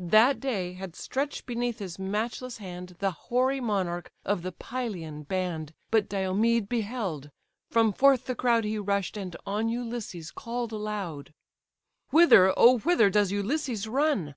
That 0.00 0.40
day 0.40 0.72
had 0.72 0.96
stretch'd 0.96 1.44
beneath 1.44 1.78
his 1.78 1.98
matchless 1.98 2.56
hand 2.56 2.96
The 3.00 3.10
hoary 3.10 3.60
monarch 3.60 4.10
of 4.24 4.40
the 4.40 4.50
Pylian 4.50 5.24
band, 5.24 5.74
But 5.90 6.08
Diomed 6.08 6.70
beheld; 6.70 7.30
from 7.70 7.92
forth 7.92 8.24
the 8.24 8.34
crowd 8.34 8.64
He 8.64 8.78
rush'd, 8.78 9.18
and 9.18 9.36
on 9.44 9.68
Ulysses 9.68 10.30
call'd 10.30 10.72
aloud: 10.72 11.34
"Whither, 12.08 12.54
oh 12.56 12.78
whither 12.78 13.10
does 13.10 13.30
Ulysses 13.30 13.86
run? 13.86 14.36